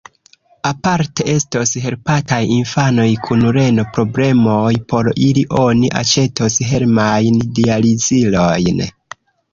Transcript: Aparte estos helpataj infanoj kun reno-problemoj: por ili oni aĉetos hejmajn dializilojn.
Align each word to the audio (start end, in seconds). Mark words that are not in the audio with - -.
Aparte 0.67 1.25
estos 1.33 1.73
helpataj 1.83 2.39
infanoj 2.55 3.05
kun 3.27 3.45
reno-problemoj: 3.59 4.71
por 4.95 5.11
ili 5.27 5.45
oni 5.65 5.93
aĉetos 6.03 6.57
hejmajn 6.73 7.39
dializilojn. 7.61 8.87